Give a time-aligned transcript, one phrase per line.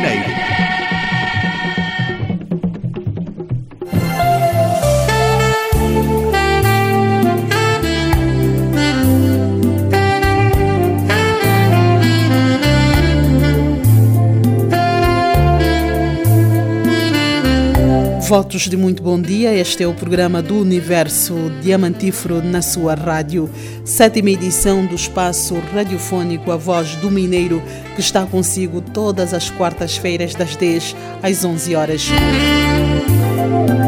[0.00, 0.51] do
[18.32, 19.54] Votos de muito bom dia.
[19.54, 23.50] Este é o programa do Universo Diamantífero na sua rádio.
[23.84, 27.62] Sétima edição do espaço radiofônico A Voz do Mineiro,
[27.94, 32.08] que está consigo todas as quartas-feiras, das 10 às 11 horas.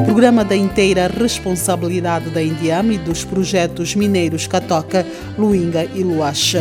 [0.05, 5.07] Programa da inteira responsabilidade da Indiama e dos projetos mineiros Catoca,
[5.39, 6.61] Luinga e Luacha.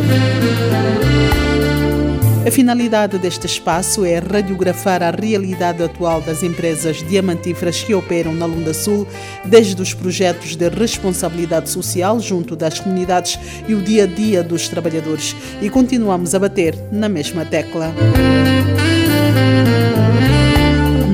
[2.46, 8.44] A finalidade deste espaço é radiografar a realidade atual das empresas diamantíferas que operam na
[8.44, 9.08] Lunda Sul,
[9.46, 14.68] desde os projetos de responsabilidade social junto das comunidades e o dia a dia dos
[14.68, 15.34] trabalhadores.
[15.62, 17.94] E continuamos a bater na mesma tecla.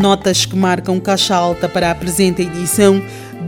[0.01, 3.01] Notas que marcam caixa alta para a presente edição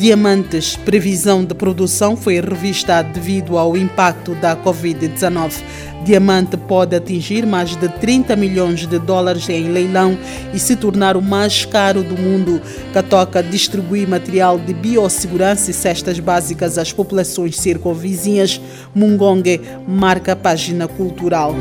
[0.02, 5.62] Diamantes, previsão de produção foi revista devido ao impacto da Covid-19.
[6.04, 10.18] Diamante pode atingir mais de 30 milhões de dólares em leilão
[10.52, 12.60] e se tornar o mais caro do mundo.
[12.92, 18.60] Catoca distribui material de biossegurança e cestas básicas às populações circunvizinhas.
[18.92, 21.54] Mungongue marca a página cultural.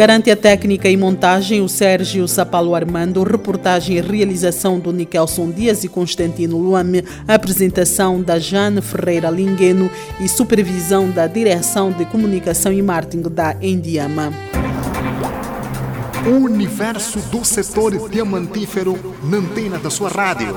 [0.00, 5.84] Garante a técnica e montagem o Sérgio Sapalo Armando, reportagem e realização do Nikelson Dias
[5.84, 12.80] e Constantino Luame, apresentação da Jane Ferreira Lingueno e supervisão da Direção de Comunicação e
[12.80, 14.32] Marketing da Endiama.
[16.26, 20.56] O universo do setor diamantífero na antena da sua rádio.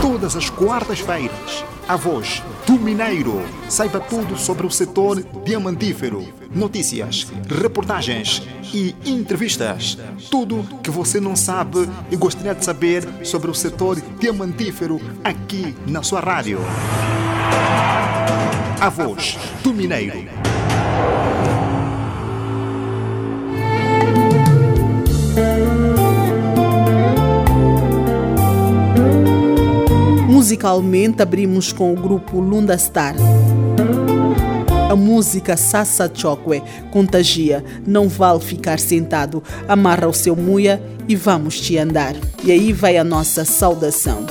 [0.00, 3.40] Todas as quartas-feiras, a voz do Mineiro.
[3.66, 6.22] Saiba tudo sobre o setor diamantífero.
[6.54, 9.96] Notícias, reportagens e entrevistas.
[10.30, 16.02] Tudo que você não sabe e gostaria de saber sobre o setor diamantífero aqui na
[16.02, 16.60] sua rádio.
[18.80, 20.47] A voz do Mineiro.
[30.48, 33.14] Musicalmente abrimos com o grupo Lunda Star.
[34.90, 39.42] A música Sassa Chokwe contagia, não vale ficar sentado.
[39.68, 42.14] Amarra o seu muia e vamos te andar.
[42.42, 44.24] E aí vai a nossa saudação.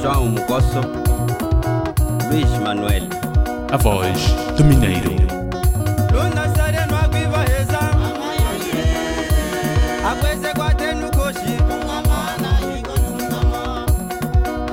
[0.00, 0.80] João Mucosso,
[2.30, 3.13] Luiz Manuel.
[3.74, 5.10] A voz do Mineiro.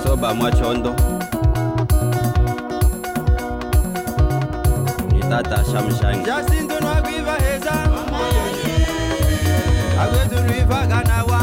[0.04, 0.94] Soba Mwachondo.
[5.12, 6.26] Nitata Shamshangi.
[6.26, 7.74] Jacinto Nwagiva Heza.
[10.00, 11.42] Agwetu Riva Ganawa.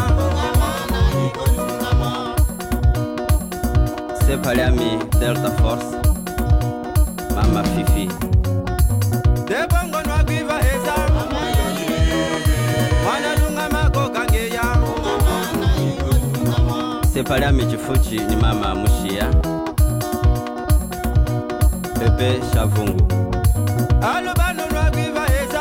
[4.27, 6.08] Sepaliami Delta Force.
[7.55, 8.09] mafifi
[9.49, 10.95] debongonwa kwiva eza.
[13.05, 14.63] Mwanalunga makokangeya
[17.13, 19.27] sepalami chifuchi ni mama mushiya
[21.99, 23.13] pepe shavungu.
[24.15, 25.61] Alubanunwa kwiva eza.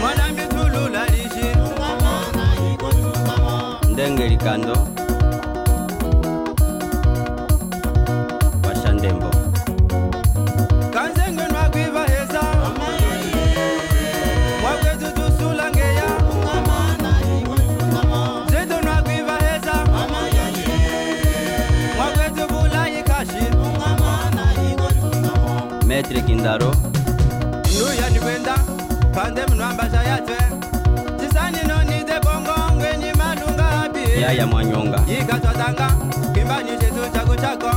[0.00, 1.56] Mwanambitulula lishi
[3.92, 4.88] ndenge likando.
[26.02, 26.70] etirekindaro
[27.72, 28.54] nuyo nikwenda
[29.14, 30.36] pande munhwambasha yatwe
[31.18, 34.20] tisaninonize bongo ngwenyi madunga abi.
[34.22, 34.98] Yaya mwanyonga.
[35.08, 35.86] Yikatswatanga
[36.34, 37.70] kimbanyishetu chako chako.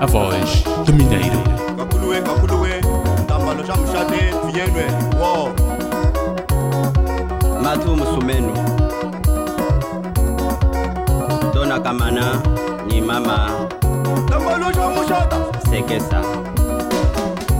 [0.00, 1.42] a voz do Mineiro.
[3.58, 4.84] kalo chamushane tuyenwe
[5.20, 5.50] wo
[7.62, 8.54] matu musumenu
[11.52, 12.42] tona kamana
[12.86, 13.50] ni mama.
[14.30, 15.36] Nakalo chamushata
[15.70, 16.22] sekesa.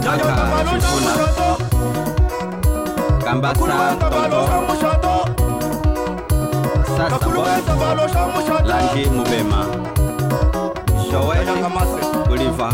[0.05, 0.35] Kaka
[0.71, 1.13] sifuna
[3.25, 4.43] kambasa tonto
[6.97, 7.43] sasa bo
[9.11, 9.67] mubema.
[11.11, 11.53] Showele
[12.29, 12.73] kuliva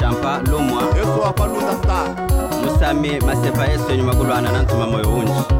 [0.00, 1.48] champa
[1.82, 2.06] star
[2.64, 5.59] musami masepa yesu enyu makulwana na ntuma moyo unji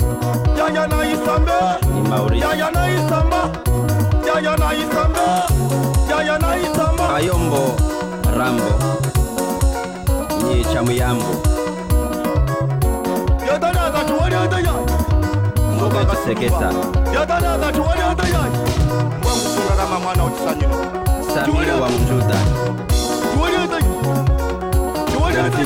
[0.73, 1.57] Yaya na isambe.
[2.39, 3.41] Yaya na isamba
[4.27, 5.25] Yaya na isambe.
[6.09, 7.75] Yaya na isamba Ayombo
[8.37, 8.71] Rambo.
[10.47, 11.31] Nye chamuyambo
[13.47, 14.73] Yadana za tuwali adaya
[15.75, 16.71] Mboga kuseketa
[17.13, 18.39] Yadana za tuwali adaya
[19.23, 20.75] Mwangu sungarama mwana utisanyino
[21.33, 22.35] Samiri wa mjuda.
[23.33, 23.91] Tuwali adaya
[25.13, 25.65] Tuwali adaya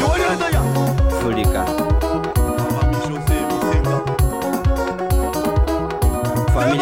[0.00, 0.62] Tuwali adaya
[1.22, 1.64] Fulika.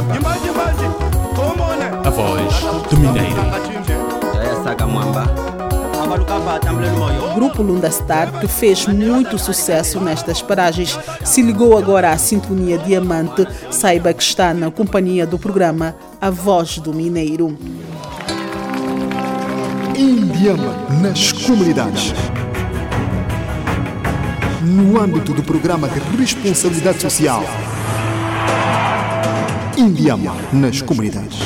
[0.00, 0.02] A
[2.10, 3.36] voz do Mineiro.
[6.56, 12.16] atambuleni moyo Grupo Lunda Star, que fez muito sucesso nestas paragens, se ligou agora à
[12.16, 13.46] Sintonia Diamante.
[13.70, 17.58] Saiba que está na companhia do programa A Voz do Mineiro.
[19.94, 22.14] Indiama nas comunidades.
[24.62, 27.44] No âmbito do programa de responsabilidade social.
[29.80, 31.38] Indiama nas comunidades.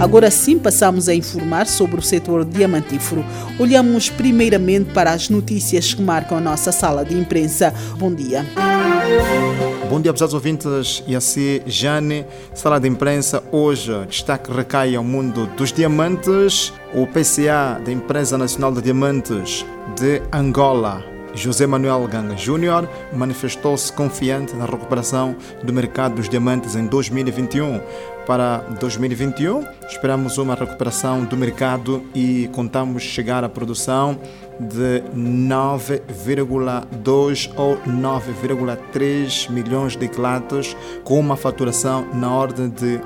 [0.00, 3.24] Agora sim passamos a informar sobre o setor diamantífero.
[3.58, 7.74] Olhamos primeiramente para as notícias que marcam a nossa sala de imprensa.
[7.98, 8.46] Bom dia.
[9.90, 11.02] Bom dia, pesados ouvintes.
[11.04, 12.24] E assim, Jane,
[12.54, 13.42] sala de imprensa.
[13.50, 16.72] Hoje, destaque recai ao mundo dos diamantes.
[16.94, 21.02] O PCA, da Empresa Nacional de Diamantes de Angola,
[21.34, 27.80] José Manuel Ganga Júnior manifestou-se confiante na recuperação do mercado dos diamantes em 2021.
[28.28, 34.20] Para 2021, esperamos uma recuperação do mercado e contamos chegar à produção
[34.60, 43.00] de 9,2 ou 9,3 milhões de quilates, com uma faturação na ordem de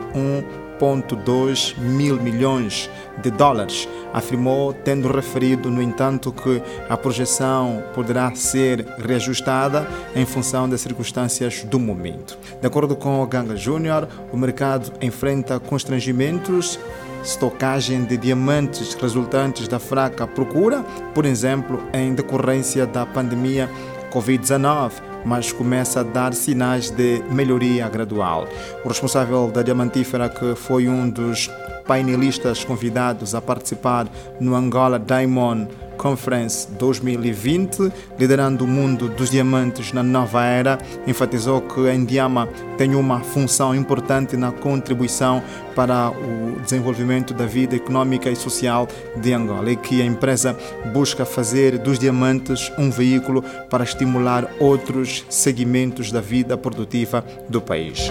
[0.82, 2.90] 1,2 mil milhões
[3.22, 10.68] de dólares, afirmou, tendo referido, no entanto, que a projeção poderá ser reajustada em função
[10.68, 12.36] das circunstâncias do momento.
[12.60, 16.78] De acordo com o Ganga Júnior, o mercado enfrenta constrangimentos
[17.22, 20.82] estocagem de diamantes resultantes da fraca procura,
[21.14, 23.70] por exemplo, em decorrência da pandemia
[24.12, 28.46] Covid-19, mas começa a dar sinais de melhoria gradual.
[28.84, 31.50] O responsável da diamantífera, que foi um dos
[31.86, 34.08] painelistas convidados a participar
[34.40, 35.68] no Angola Diamond
[36.02, 42.96] Conference 2020, liderando o mundo dos diamantes na nova era, enfatizou que a Indiama tem
[42.96, 45.40] uma função importante na contribuição
[45.76, 50.56] para o desenvolvimento da vida econômica e social de Angola e que a empresa
[50.92, 58.10] busca fazer dos diamantes um veículo para estimular outros segmentos da vida produtiva do país.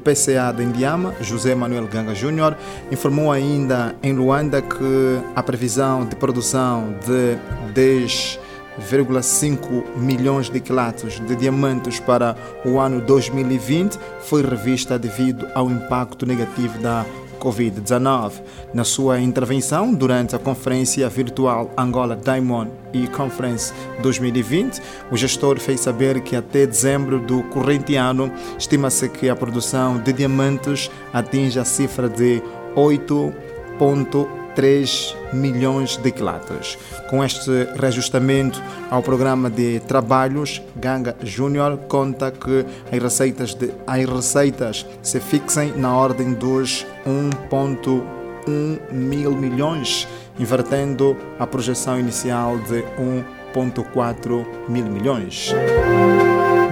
[0.00, 2.56] PCA de Indiama, José Manuel Ganga Júnior,
[2.90, 7.36] informou ainda em Luanda que a previsão de produção de
[7.74, 16.26] 10,5 milhões de quilates de diamantes para o ano 2020 foi revista devido ao impacto
[16.26, 17.04] negativo da
[17.40, 18.32] Covid-19.
[18.72, 24.80] Na sua intervenção durante a conferência virtual Angola Diamond e Conference 2020,
[25.10, 30.12] o gestor fez saber que até dezembro do corrente ano estima-se que a produção de
[30.12, 32.42] diamantes atinge a cifra de
[32.76, 36.78] 8,3 3 milhões de quilates.
[37.08, 44.04] Com este reajustamento ao programa de trabalhos, Ganga Júnior conta que as receitas, de, as
[44.04, 52.82] receitas se fixem na ordem dos 1,1 mil milhões, invertendo a projeção inicial de
[53.54, 55.54] 1,4 mil milhões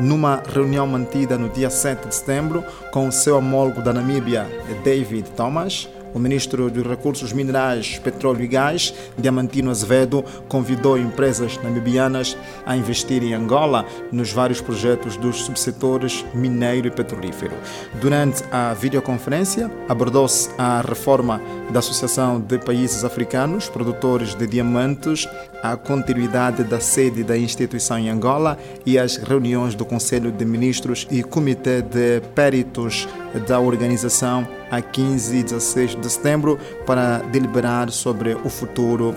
[0.00, 4.46] numa reunião mantida no dia 7 de setembro com o seu homólogo da Namíbia,
[4.84, 5.88] David Thomas,
[6.18, 13.22] o ministro dos Recursos Minerais, Petróleo e Gás, Diamantino Azevedo, convidou empresas namibianas a investir
[13.22, 17.54] em Angola nos vários projetos dos subsetores mineiro e petrolífero.
[18.00, 25.28] Durante a videoconferência, abordou-se a reforma da Associação de Países Africanos Produtores de Diamantes,
[25.62, 31.06] a continuidade da sede da instituição em Angola e as reuniões do Conselho de Ministros
[31.10, 33.06] e Comitê de Peritos
[33.46, 39.14] da organização a 15 e 16 de setembro para deliberar sobre o futuro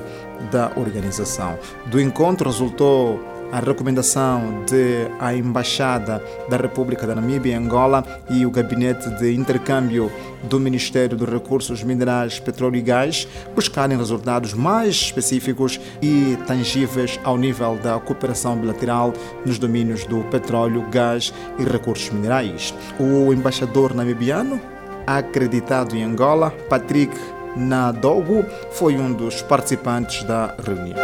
[0.51, 1.57] da organização.
[1.87, 3.19] Do encontro resultou
[3.51, 9.33] a recomendação de a Embaixada da República da Namíbia em Angola e o Gabinete de
[9.33, 10.11] Intercâmbio
[10.43, 17.37] do Ministério dos Recursos Minerais, Petróleo e Gás buscarem resultados mais específicos e tangíveis ao
[17.37, 19.13] nível da cooperação bilateral
[19.45, 22.73] nos domínios do petróleo, gás e recursos minerais.
[22.97, 24.61] O embaixador namibiano,
[25.05, 27.15] acreditado em Angola, Patrick
[27.55, 30.97] Nadogo, foi um dos participantes da reunião.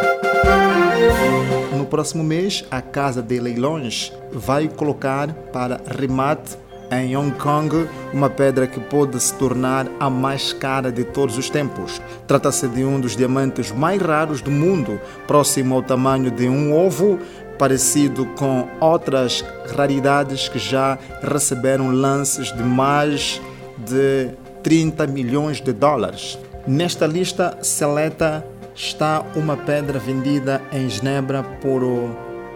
[1.78, 6.58] No próximo mês, a Casa de Leilões vai colocar para remate
[6.92, 11.50] em Hong Kong uma pedra que pode se tornar a mais cara de todos os
[11.50, 12.02] tempos.
[12.26, 17.20] Trata-se de um dos diamantes mais raros do mundo, próximo ao tamanho de um ovo,
[17.58, 19.44] parecido com outras
[19.76, 23.42] raridades que já receberam lances de mais
[23.78, 24.30] de
[24.64, 26.38] 30 milhões de dólares.
[26.68, 31.82] Nesta lista seleta está uma pedra vendida em Genebra por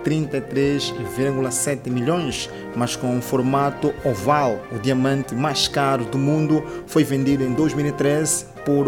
[0.04, 4.60] 33,7 milhões, mas com um formato oval.
[4.72, 8.86] O diamante mais caro do mundo foi vendido em 2013 por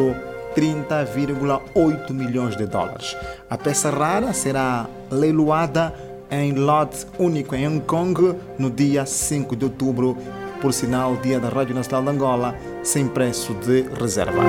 [0.56, 3.16] 30,8 milhões de dólares.
[3.50, 5.94] A peça rara será leiloada
[6.30, 10.18] em lote único em Hong Kong no dia 5 de outubro,
[10.63, 14.41] por sinal dia da Rádio Nacional de Angola, sem preço de reserva.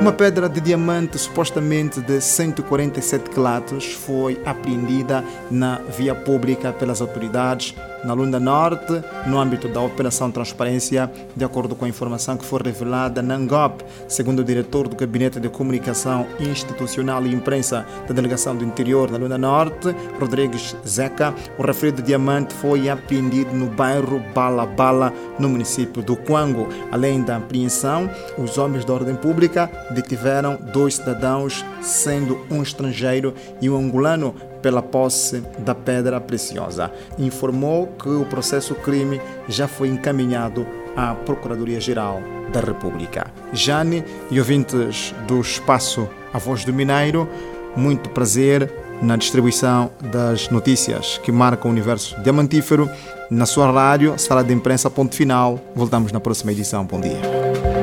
[0.00, 7.76] Uma pedra de diamante supostamente de 147 quilates foi apreendida na via pública pelas autoridades
[8.04, 12.60] na Lunda Norte, no âmbito da Operação Transparência, de acordo com a informação que foi
[12.62, 18.56] revelada na ANGOP, segundo o diretor do Gabinete de Comunicação Institucional e Imprensa da Delegação
[18.56, 24.66] do Interior na Lunda Norte, Rodrigues Zeca, o referido diamante foi apreendido no bairro Bala
[24.66, 26.68] Bala, no município do Quango.
[26.90, 33.68] Além da apreensão, os homens da ordem pública detiveram dois cidadãos, sendo um estrangeiro e
[33.68, 36.90] um angolano, pela posse da pedra preciosa.
[37.18, 42.20] Informou que o processo crime já foi encaminhado à Procuradoria-Geral
[42.52, 43.26] da República.
[43.52, 47.28] Jane e ouvintes do espaço A Voz do Mineiro,
[47.76, 52.90] muito prazer na distribuição das notícias que marcam o universo diamantífero
[53.30, 55.60] na sua rádio, sala de imprensa, ponto final.
[55.74, 56.84] Voltamos na próxima edição.
[56.84, 57.77] Bom dia.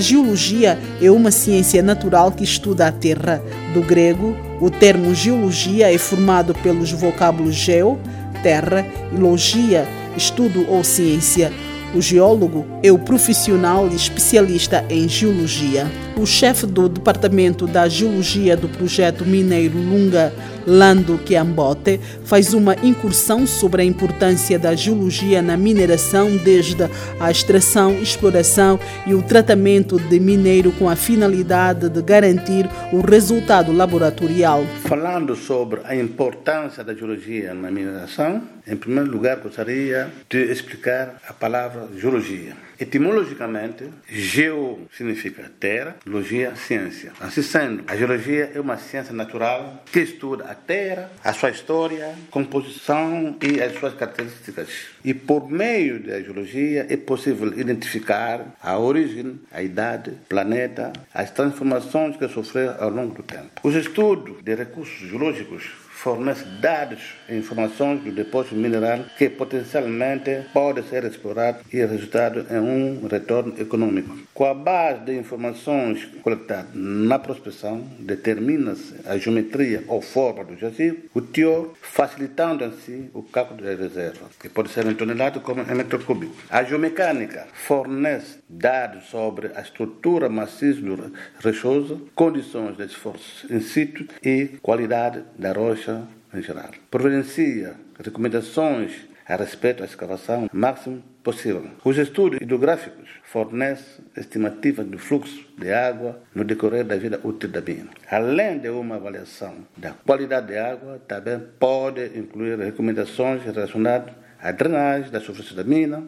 [0.00, 3.44] A geologia é uma ciência natural que estuda a Terra.
[3.74, 8.00] Do grego, o termo geologia é formado pelos vocábulos geo,
[8.42, 11.52] terra, e logia, estudo ou ciência.
[11.94, 15.86] O geólogo é o profissional especialista em geologia.
[16.16, 20.32] O chefe do Departamento da Geologia do projeto mineiro Lunga,
[20.66, 26.84] Lando Kiambote, faz uma incursão sobre a importância da geologia na mineração, desde
[27.18, 33.72] a extração, exploração e o tratamento de mineiro com a finalidade de garantir o resultado
[33.72, 34.64] laboratorial.
[34.82, 41.32] Falando sobre a importância da geologia na mineração, em primeiro lugar gostaria de explicar a
[41.32, 42.69] palavra geologia.
[42.80, 47.12] Etimologicamente, geo significa terra, logia, ciência.
[47.20, 52.14] Assim sendo, a geologia é uma ciência natural que estuda a terra, a sua história,
[52.30, 54.68] composição e as suas características.
[55.04, 62.16] E por meio da geologia é possível identificar a origem, a idade, planeta, as transformações
[62.16, 63.60] que sofreu ao longo do tempo.
[63.62, 65.64] Os estudos de recursos geológicos
[66.02, 72.58] fornece dados e informações do depósito mineral que potencialmente pode ser explorado e resultado em
[72.58, 74.16] um retorno econômico.
[74.32, 81.02] Com a base de informações coletadas na prospecção, determina-se a geometria ou forma do jazigo,
[81.14, 85.74] o teor, facilitando assim o cálculo da reserva, que pode ser em tonelada como em
[85.74, 86.34] metro cúbico.
[86.48, 91.12] A geomecânica fornece dados sobre a estrutura maciça do
[91.44, 95.90] rochoso, condições de esforço in situ e qualidade da rocha
[96.32, 96.70] em geral.
[96.90, 101.64] Providencia recomendações a respeito da escavação máximo possível.
[101.84, 107.60] Os estudos hidrográficos fornecem estimativas do fluxo de água no decorrer da vida útil da
[107.60, 107.90] mina.
[108.10, 115.10] Além de uma avaliação da qualidade da água, também pode incluir recomendações relacionadas à drenagem
[115.10, 116.02] da superfície da mina,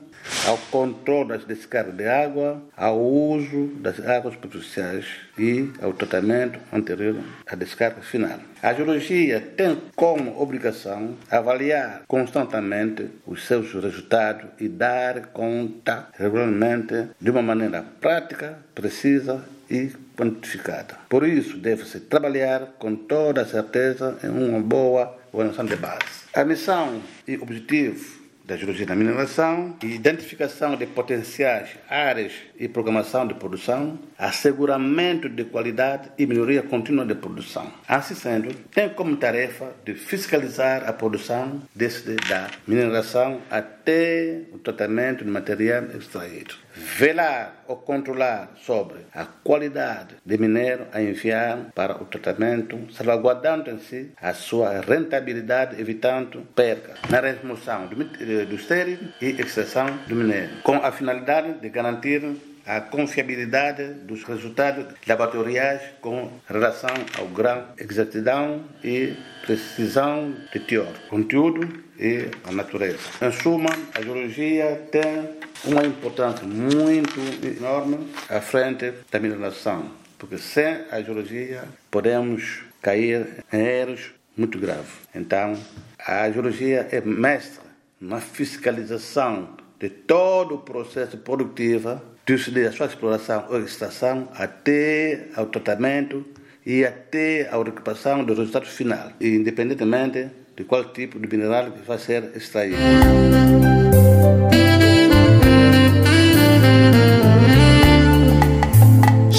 [0.47, 5.07] ao controle das descargas de água, ao uso das águas superficiais
[5.39, 7.17] e ao tratamento anterior
[7.47, 8.39] à descarga final.
[8.63, 17.31] A geologia tem como obrigação avaliar constantemente os seus resultados e dar conta regularmente de
[17.31, 20.97] uma maneira prática, precisa e quantificada.
[21.09, 26.23] Por isso, deve-se trabalhar com toda certeza em uma boa organização de base.
[26.35, 33.35] A missão e objetivo da geologia da mineração, identificação de potenciais áreas e programação de
[33.35, 37.73] produção, asseguramento de qualidade e melhoria contínua de produção.
[37.89, 45.25] Assim sendo, tem como tarefa de fiscalizar a produção desde da mineração até o tratamento
[45.25, 46.55] de material extraído.
[46.75, 53.79] Velar ou controlar sobre a qualidade de minério a enviar para o tratamento, salvaguardando em
[53.79, 60.63] si a sua rentabilidade, evitando perca na remoção do, do estéril e extração do minério,
[60.63, 62.23] com a finalidade de garantir
[62.67, 71.69] a confiabilidade dos resultados laboratoriais com relação ao grau, exatidão e precisão de teor, conteúdo
[71.99, 73.01] e a natureza.
[73.21, 75.29] Em suma, a geologia tem
[75.65, 83.61] uma importância muito enorme à frente da mineração, porque sem a geologia podemos cair em
[83.61, 84.93] erros muito graves.
[85.15, 85.57] Então,
[85.99, 87.63] a geologia é mestra
[88.01, 95.47] na fiscalização de todo o processo produtivo desde a sua exploração ou extração até ao
[95.47, 96.25] tratamento
[96.65, 101.99] e até a recuperação do resultado final, independentemente de qual tipo de mineral que vai
[101.99, 102.77] ser extraído.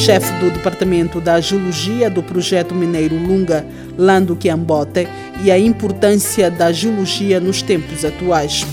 [0.04, 3.66] chefe do Departamento da Geologia do projeto mineiro Lunga,
[3.98, 5.08] Lando Kiambote,
[5.42, 8.68] e a importância da geologia nos tempos atuais.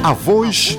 [0.00, 0.78] A voz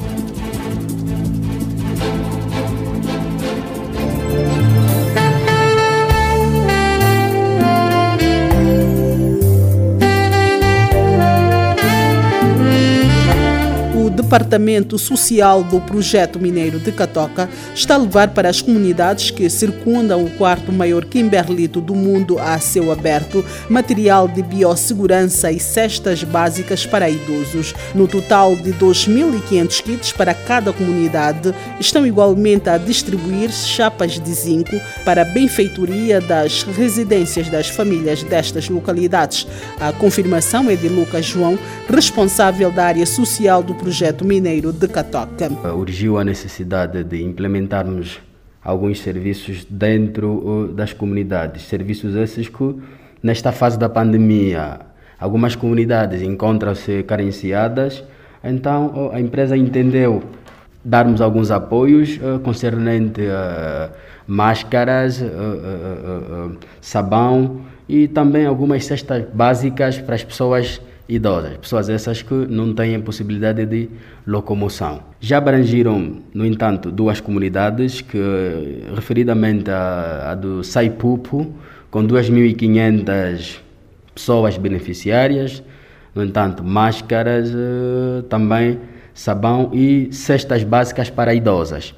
[14.31, 20.23] Departamento Social do Projeto Mineiro de Catoca está a levar para as comunidades que circundam
[20.23, 26.85] o quarto maior Kimberlito do mundo a céu aberto material de biossegurança e cestas básicas
[26.85, 27.75] para idosos.
[27.93, 34.79] No total de 2.500 kits para cada comunidade, estão igualmente a distribuir chapas de zinco
[35.03, 39.45] para a benfeitoria das residências das famílias destas localidades.
[39.77, 45.49] A confirmação é de Lucas João, responsável da área social do projeto Mineiro de Catoca.
[45.75, 48.19] Urgiu a necessidade de implementarmos
[48.63, 52.75] alguns serviços dentro uh, das comunidades, serviços esses que
[53.21, 54.79] nesta fase da pandemia
[55.19, 58.03] algumas comunidades encontram-se carenciadas,
[58.43, 60.23] então uh, a empresa entendeu
[60.83, 63.89] darmos alguns apoios uh, concernente a
[64.27, 65.21] máscaras,
[66.79, 72.99] sabão e também algumas cestas básicas para as pessoas idosas, pessoas essas que não têm
[73.01, 73.89] possibilidade de
[74.25, 75.01] locomoção.
[75.19, 78.17] Já abrangiram, no entanto, duas comunidades, que
[78.95, 81.53] referidamente a, do Saipupo,
[81.89, 83.59] com 2.500
[84.15, 85.61] pessoas beneficiárias,
[86.13, 88.79] no entanto, máscaras, eh, também
[89.13, 91.93] sabão e cestas básicas para idosas.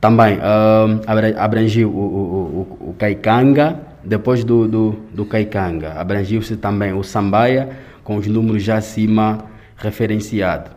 [0.00, 1.00] Também uh,
[1.38, 7.68] abrangiu o, o, o, o Caicanga, depois do, do, do Caicanga, abrangiu-se também o Sambaia,
[8.04, 9.44] com os números já acima
[9.76, 10.72] referenciados.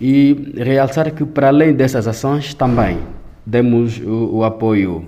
[0.00, 2.98] E realçar que, para além dessas ações, também
[3.44, 5.06] demos o, o apoio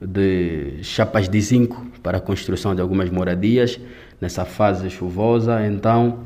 [0.00, 3.80] de chapas de zinco para a construção de algumas moradias
[4.20, 5.66] nessa fase chuvosa.
[5.66, 6.18] Então,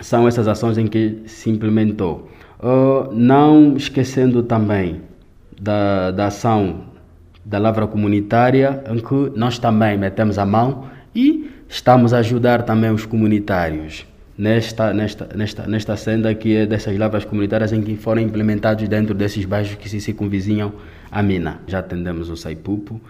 [0.00, 2.28] são essas ações em que se implementou.
[2.60, 5.02] Uh, não esquecendo também
[5.60, 6.92] da, da ação
[7.44, 12.90] da lavra comunitária, em que nós também metemos a mão e Estamos a ajudar também
[12.90, 14.06] os comunitários
[14.36, 19.14] nesta, nesta, nesta, nesta senda que é dessas lavras comunitárias em que foram implementados dentro
[19.14, 20.74] desses bairros que se circunvizinham
[21.10, 21.62] a mina.
[21.66, 23.00] Já atendemos o Saipupo,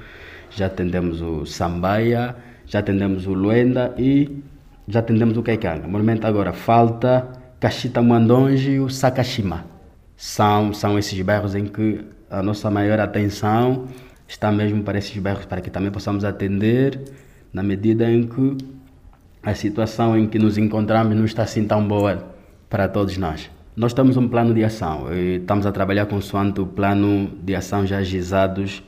[0.48, 4.31] já atendemos o Sambaia, já atendemos o Luenda e
[4.87, 5.88] já atendemos o Caicanga.
[5.88, 7.27] No momento agora falta
[7.59, 9.64] Caxita Mandonge e o Sakashima.
[10.16, 13.88] São, são esses bairros em que a nossa maior atenção
[14.29, 17.01] está mesmo para esses bairros, para que também possamos atender
[17.52, 18.56] na medida em que
[19.42, 22.24] a situação em que nos encontramos não está assim tão boa
[22.70, 23.50] para todos nós.
[23.76, 27.86] Nós temos um plano de ação e estamos a trabalhar consoante o plano de ação
[27.86, 28.82] já agizados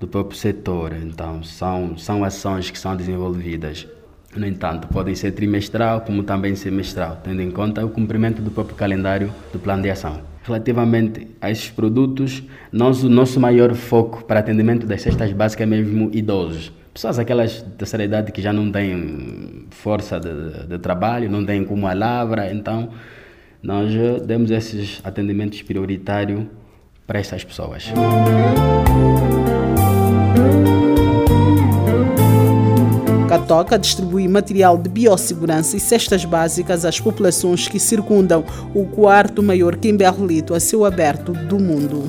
[0.00, 0.92] do próprio setor.
[0.94, 3.86] Então, são, são ações que são desenvolvidas.
[4.34, 8.76] No entanto, podem ser trimestral como também semestral, tendo em conta o cumprimento do próprio
[8.76, 10.20] calendário do plano de ação.
[10.44, 15.66] Relativamente a esses produtos, nós, o nosso maior foco para atendimento das cestas básicas é
[15.66, 21.46] mesmo idosos pessoas aquelas terceira idade que já não têm força de, de trabalho, não
[21.46, 22.88] têm como a lavra, então
[23.62, 23.92] nós
[24.26, 26.44] demos esses atendimentos prioritários
[27.06, 27.92] para essas pessoas.
[33.28, 39.76] Catoca distribui material de biossegurança e cestas básicas às populações que circundam o quarto maior
[39.76, 42.08] Kimberlito a céu aberto do mundo.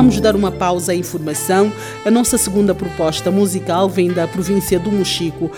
[0.00, 1.70] Vamos dar uma pausa à informação.
[2.06, 5.50] A nossa segunda proposta musical vem da província do Mochico,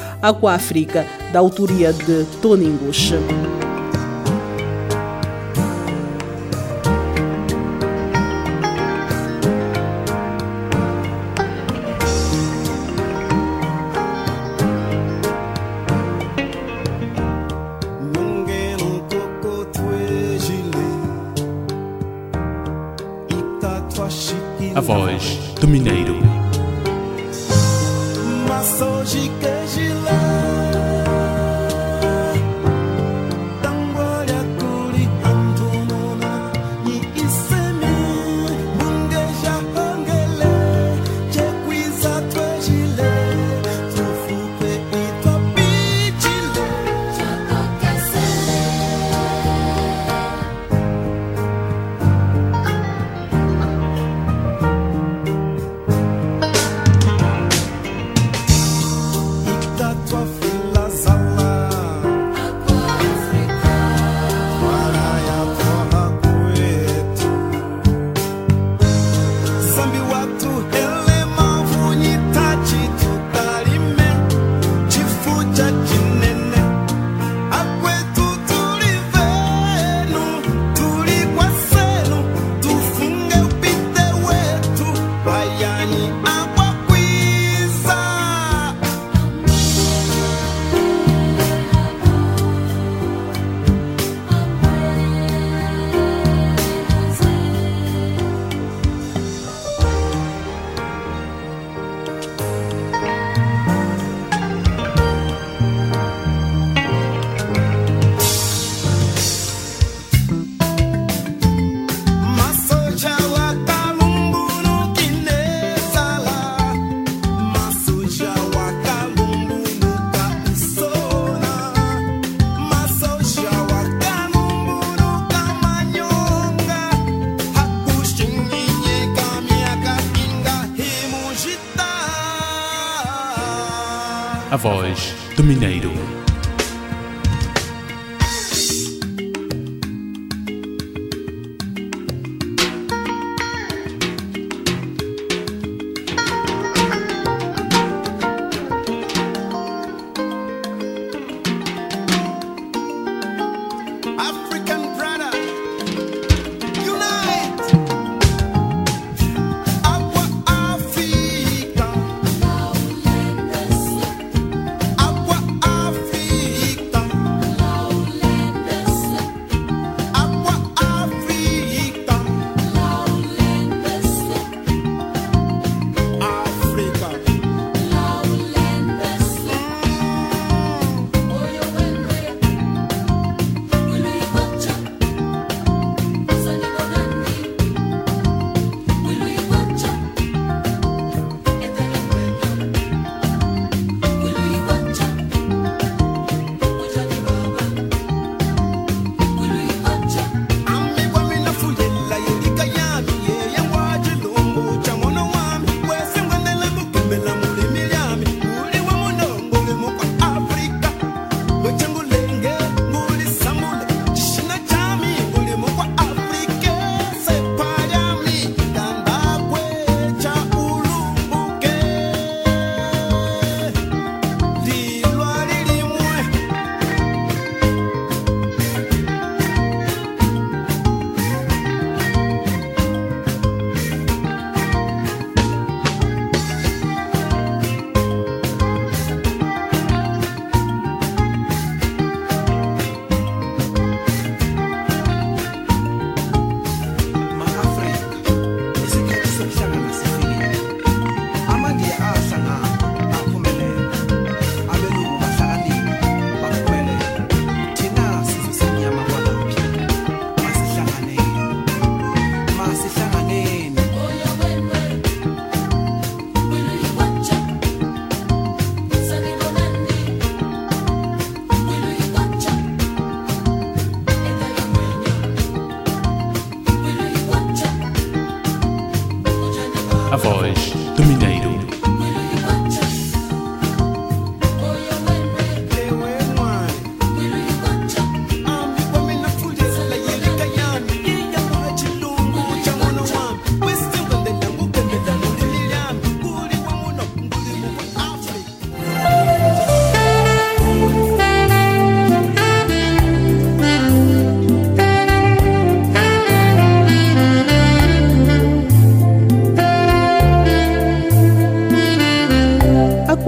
[0.49, 3.13] África, da autoria de Toningus.
[24.83, 26.12] Voz do Mineiro.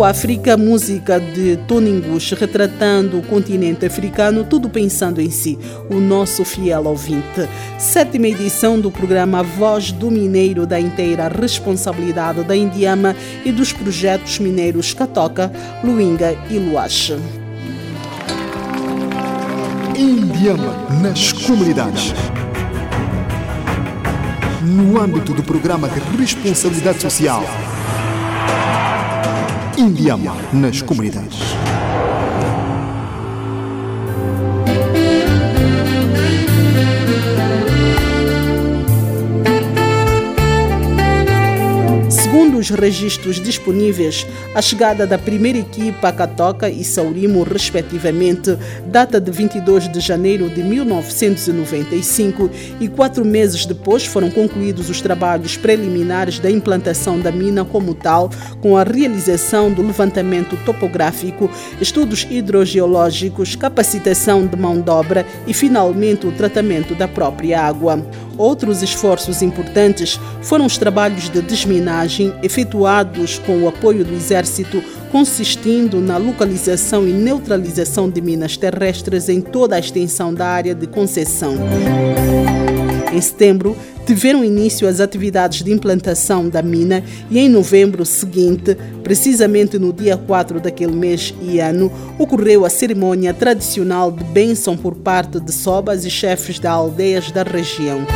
[0.04, 5.58] África, música de Toningus, retratando o continente africano, tudo pensando em si,
[5.90, 7.48] o nosso fiel ouvinte.
[7.78, 14.38] Sétima edição do programa Voz do Mineiro, da inteira responsabilidade da Indiama e dos projetos
[14.38, 15.50] mineiros Catoca,
[15.82, 17.16] Luinga e Luache.
[19.96, 22.12] Indiama nas comunidades.
[24.62, 27.42] No âmbito do programa de responsabilidade social.
[29.76, 31.73] Indiama nas comunidades.
[42.34, 49.20] Segundo os registros disponíveis, a chegada da primeira equipa a Catoca e Saurimo, respectivamente, data
[49.20, 56.40] de 22 de janeiro de 1995 e quatro meses depois foram concluídos os trabalhos preliminares
[56.40, 58.28] da implantação da mina como tal,
[58.60, 61.48] com a realização do levantamento topográfico,
[61.80, 68.04] estudos hidrogeológicos, capacitação de mão de obra e, finalmente, o tratamento da própria água.
[68.36, 76.00] Outros esforços importantes foram os trabalhos de desminagem efetuados com o apoio do Exército, consistindo
[76.00, 81.54] na localização e neutralização de minas terrestres em toda a extensão da área de concessão.
[83.12, 89.78] Em setembro, tiveram início as atividades de implantação da mina e em novembro seguinte, precisamente
[89.78, 95.40] no dia 4 daquele mês e ano, ocorreu a cerimônia tradicional de bênção por parte
[95.40, 98.06] de sobas e chefes de aldeias da região.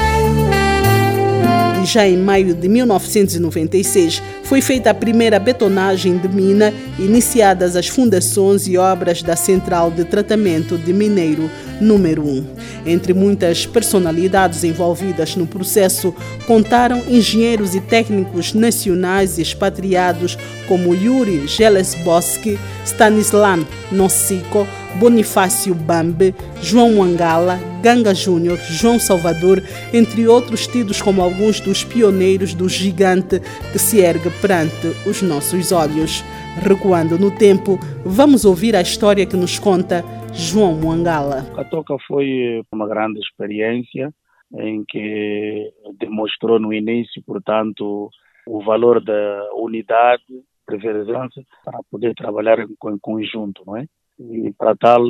[1.84, 8.68] Já em maio de 1996 foi feita a primeira betonagem de mina, iniciadas as fundações
[8.68, 11.48] e obras da Central de Tratamento de Mineiro
[11.80, 12.46] número 1.
[12.86, 16.14] Entre muitas personalidades envolvidas no processo,
[16.46, 20.36] contaram engenheiros e técnicos nacionais e expatriados
[20.66, 24.66] como Yuri Gelesboski, Stanislan Nocico,
[24.98, 29.62] Bonifácio Bambe, João Angala, Ganga Júnior, João Salvador,
[29.92, 33.40] entre outros tidos como alguns dos pioneiros do gigante
[33.72, 36.24] que se ergue perante os nossos olhos.
[36.60, 40.04] Recuando no tempo, vamos ouvir a história que nos conta
[40.38, 41.40] João Mwangala.
[41.58, 44.14] A Toca foi uma grande experiência
[44.54, 48.08] em que demonstrou no início, portanto,
[48.46, 50.22] o valor da unidade,
[50.64, 53.86] presença para poder trabalhar em conjunto, não é?
[54.20, 55.02] E para tal,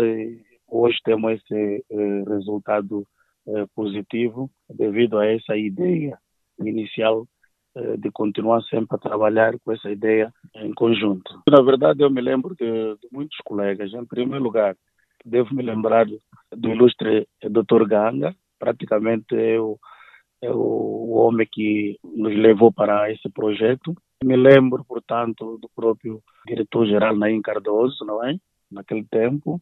[0.66, 3.06] hoje temos esse eh, resultado
[3.46, 6.18] eh, positivo devido a essa ideia
[6.58, 7.26] inicial
[7.76, 11.42] eh, de continuar sempre a trabalhar com essa ideia em conjunto.
[11.48, 13.92] Na verdade, eu me lembro de, de muitos colegas.
[13.92, 14.76] Em primeiro lugar,
[15.24, 17.86] devo me lembrar do ilustre Dr.
[17.86, 19.78] Ganga, praticamente é o,
[20.42, 23.94] é o homem que nos levou para esse projeto.
[24.22, 28.36] Me lembro, portanto, do próprio diretor-geral Naim Cardoso, não é?
[28.70, 29.60] Naquele tempo.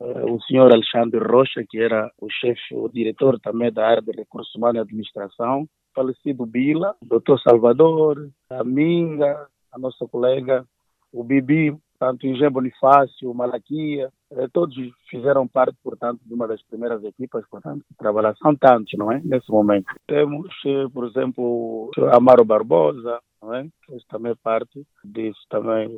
[0.00, 4.10] Uh, o senhor Alexandre Rocha, que era o chefe, o diretor também da área de
[4.10, 5.68] recursos humanos e administração.
[5.94, 10.66] Falecido Bila, doutor Salvador, a Minga, a nossa colega,
[11.12, 14.74] o Bibi, tanto Ingê Bonifácio, Malaquia, eh, todos
[15.08, 18.36] fizeram parte, portanto, de uma das primeiras equipas, portanto, que trabalharam.
[18.36, 19.20] São tantos, não é?
[19.24, 19.86] Nesse momento.
[20.06, 23.68] Temos, eh, por exemplo, Amaro Barbosa, não é?
[23.86, 25.88] Fez também parte disso também.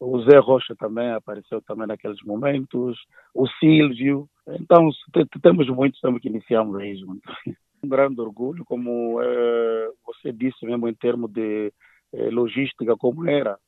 [0.00, 2.98] O Zé Rocha também apareceu também naqueles momentos.
[3.34, 4.28] O Silvio.
[4.48, 4.90] Então,
[5.42, 7.34] temos muitos também que iniciamos juntos.
[7.82, 11.72] Um grande orgulho, como eh, você disse mesmo em termos de
[12.30, 13.58] logística, como era.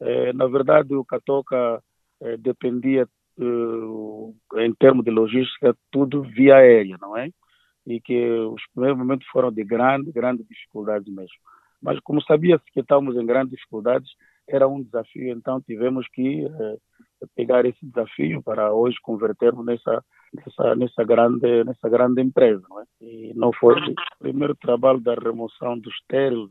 [0.00, 1.82] Eh, na verdade, o Catoca
[2.20, 7.30] eh, dependia, eh, em termos de logística, tudo via aérea, não é?
[7.86, 11.36] E que os primeiros momentos foram de grande, grande dificuldade mesmo.
[11.80, 14.10] Mas como sabia-se que estávamos em grandes dificuldades,
[14.48, 16.46] era um desafio, então tivemos que
[17.34, 22.84] pegar esse desafio para hoje convertermos nessa nessa nessa grande nessa grande empresa, não é?
[23.00, 26.50] E não foi o primeiro trabalho da remoção do estéril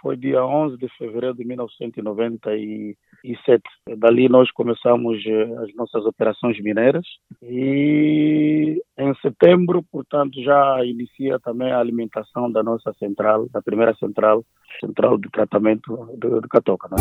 [0.00, 3.62] foi dia 11 de fevereiro de 1997.
[3.96, 5.18] Dali nós começamos
[5.62, 7.06] as nossas operações mineiras
[7.42, 14.44] e em setembro, portanto, já inicia também a alimentação da nossa central, da primeira central,
[14.80, 16.88] central de tratamento de, de Catoca.
[16.88, 16.96] Né?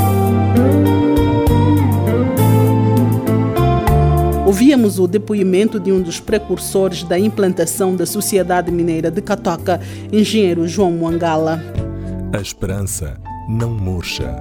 [4.45, 9.79] Ouvíamos o depoimento de um dos precursores da implantação da Sociedade Mineira de Catoca,
[10.11, 11.86] engenheiro João Mwangala.
[12.33, 13.17] A esperança
[13.47, 14.35] não murcha,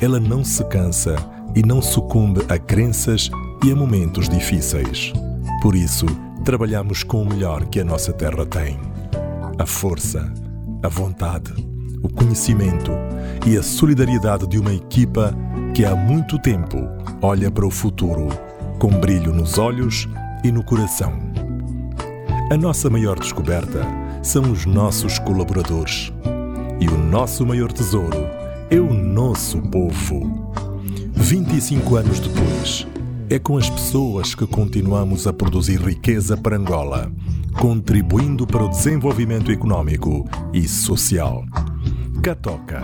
[0.00, 1.16] ela não se cansa
[1.54, 3.30] e não sucumbe a crenças
[3.64, 5.12] e a momentos difíceis.
[5.62, 6.06] Por isso,
[6.44, 8.78] trabalhamos com o melhor que a nossa terra tem:
[9.58, 10.32] a força,
[10.82, 11.52] a vontade,
[12.02, 12.90] o conhecimento
[13.46, 15.34] e a solidariedade de uma equipa
[15.74, 16.76] que há muito tempo
[17.22, 18.28] olha para o futuro
[18.78, 20.08] com brilho nos olhos
[20.44, 21.12] e no coração.
[22.50, 23.84] A nossa maior descoberta
[24.22, 26.12] são os nossos colaboradores.
[26.80, 28.18] E o nosso maior tesouro
[28.70, 30.52] é o nosso povo.
[31.12, 32.86] 25 anos depois,
[33.28, 37.10] é com as pessoas que continuamos a produzir riqueza para Angola,
[37.58, 41.44] contribuindo para o desenvolvimento econômico e social.
[42.22, 42.80] Catoca,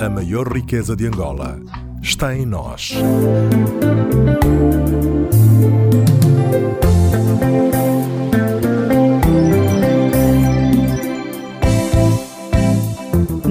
[0.00, 1.60] a maior riqueza de Angola,
[2.00, 2.94] está em nós.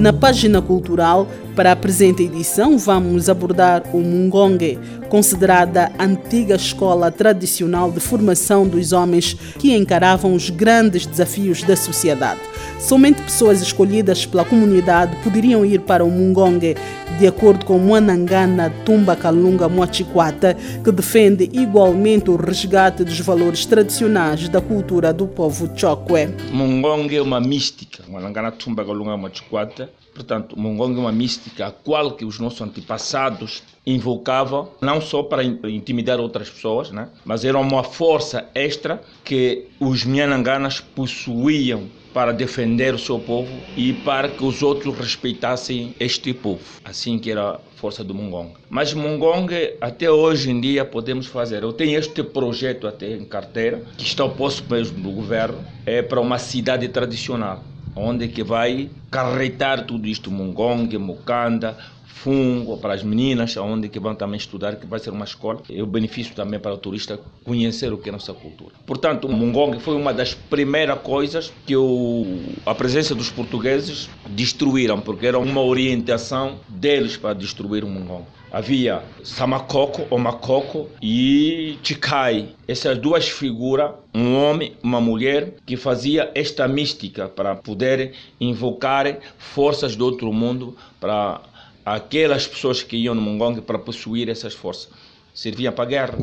[0.06, 1.26] Na página cultural,
[1.56, 4.78] para a presente edição, vamos abordar o Mungongue,
[5.08, 11.74] considerada a antiga escola tradicional de formação dos homens que encaravam os grandes desafios da
[11.74, 12.38] sociedade.
[12.78, 16.76] Somente pessoas escolhidas pela comunidade poderiam ir para o Mungongue,
[17.18, 20.54] de acordo com Muanangana Tumba Kalunga Moachikwata,
[20.84, 26.28] que defende igualmente o resgate dos valores tradicionais da cultura do povo Chokwe.
[26.52, 32.12] Mungongue é uma mística, Muanangana Tumba Kalunga Moachikwata, portanto, Mungongue é uma mística a qual
[32.12, 37.08] que os nossos antepassados invocavam, não só para intimidar outras pessoas, né?
[37.24, 41.84] mas era uma força extra que os Miananganas possuíam
[42.16, 46.62] para defender o seu povo e para que os outros respeitassem este povo.
[46.82, 48.52] Assim que era a força do Mungong.
[48.70, 49.50] Mas Mungong,
[49.82, 51.62] até hoje em dia, podemos fazer.
[51.62, 56.00] Eu tenho este projeto até em carteira, que está ao posto mesmo do governo, é
[56.00, 57.62] para uma cidade tradicional,
[57.94, 61.76] onde que vai carretar tudo isto, Mungong, Mukanda,
[62.16, 65.60] fungo para as meninas, onde que vão também estudar, que vai ser uma escola.
[65.70, 68.74] É o benefício também para o turista conhecer o que é a nossa cultura.
[68.86, 72.24] Portanto, o Mungong foi uma das primeiras coisas que o,
[72.64, 78.24] a presença dos portugueses destruíram, porque era uma orientação deles para destruir o Mungong.
[78.50, 82.48] Havia Samakoko, Omakoko e Chikai.
[82.66, 89.94] Essas duas figuras, um homem, uma mulher, que fazia esta mística para poder invocar forças
[89.94, 91.42] do outro mundo para
[91.86, 94.88] aquelas pessoas que iam no Mongong para possuir essas forças.
[95.32, 96.18] Servia para a guerra,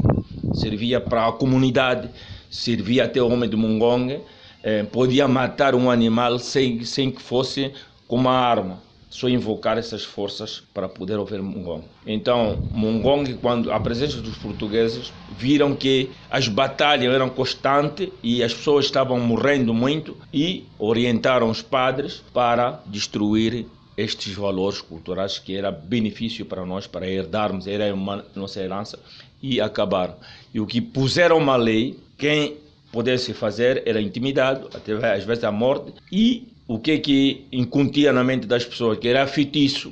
[0.54, 2.10] servia para a comunidade,
[2.52, 4.20] servia até o homem do Mongong,
[4.62, 7.72] eh, podia matar um animal sem, sem que fosse
[8.10, 8.82] com uma arma.
[9.10, 11.84] Só invocar essas forças para poder ouvir Mongong.
[12.06, 18.54] Então, Mongong, quando a presença dos portugueses, viram que as batalhas eram constantes e as
[18.54, 25.72] pessoas estavam morrendo muito e orientaram os padres para destruir estes valores culturais que era
[25.72, 29.00] benefício para nós, para herdarmos, era uma nossa herança,
[29.42, 30.16] e acabaram.
[30.54, 32.58] E o que puseram uma lei, quem
[32.92, 38.24] pudesse fazer era intimidado, até às vezes a morte, e o que que incutia na
[38.24, 39.92] mente das pessoas, que era feitiço,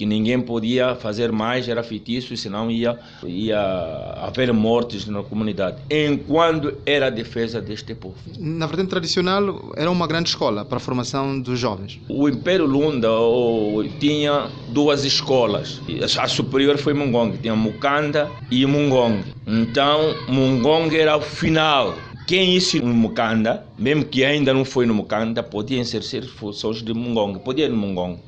[0.00, 3.60] que ninguém podia fazer mais, era feitiço, senão ia, ia
[4.22, 5.76] haver mortes na comunidade.
[5.90, 8.14] Enquanto era a defesa deste povo.
[8.38, 12.00] Na vertente tradicional, era uma grande escola para a formação dos jovens.
[12.08, 15.82] O Império Lunda oh, tinha duas escolas.
[16.18, 19.22] A superior foi Mungong, tinha Mukanda e Mungong.
[19.46, 21.94] Então, Mungong era o final
[22.26, 26.94] quem isso no Mukanda, mesmo que ainda não foi no Mukanda, podia exercer funções de
[26.94, 28.18] Mungong, podia ir no Mungong.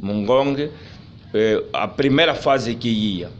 [0.00, 0.70] Mungong
[1.32, 3.30] eh, a primeira fase que ia,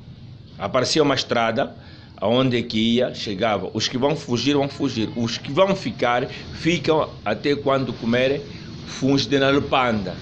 [0.58, 1.74] aparecia uma estrada,
[2.16, 3.70] aonde que ia, chegava.
[3.72, 5.08] Os que vão fugir, vão fugir.
[5.16, 8.42] Os que vão ficar, ficam até quando comerem
[8.86, 10.14] funge de nalpanda.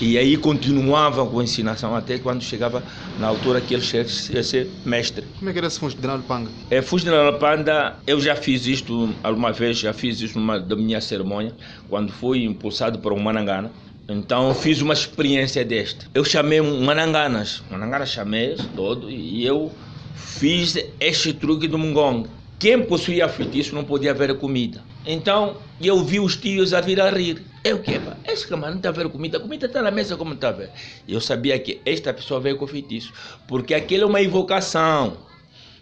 [0.00, 2.82] E aí continuavam com a ensinação até quando chegava
[3.20, 5.24] na altura que ele ia ser mestre.
[5.38, 6.50] Como é que era esse funge de nalpanda?
[6.68, 10.74] É, funge de nalpanda, eu já fiz isto alguma vez, já fiz isso numa da
[10.74, 11.54] minha cerimônia,
[11.88, 13.70] quando fui impulsado por um manangana
[14.08, 16.06] então fiz uma experiência desta.
[16.12, 19.72] Eu chamei Mananganas, Mananganas chamei todo e eu
[20.14, 22.28] fiz este truque do Mungong.
[22.58, 24.82] Quem possuía feitiço não podia ver comida.
[25.06, 27.42] Então eu vi os tios a vir a rir.
[27.64, 27.92] Eu que
[28.26, 30.52] esse camarada não está a ver comida, a comida está na mesa como está a
[30.52, 30.70] ver.
[31.08, 33.10] Eu sabia que esta pessoa veio com feitiço,
[33.48, 35.16] porque aquilo é uma invocação,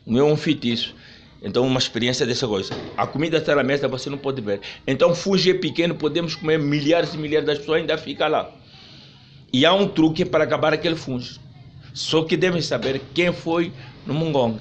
[0.06, 0.94] não é um feitiço.
[1.42, 2.72] Então, uma experiência dessa coisa.
[2.96, 4.60] A comida está na mesa, você não pode ver.
[4.86, 8.50] Então, fuge é pequeno, podemos comer milhares e milhares das pessoas, ainda fica lá.
[9.52, 11.24] E há um truque para acabar aquele fungo.
[11.92, 13.72] Só que devem saber quem foi
[14.06, 14.58] no Mungong.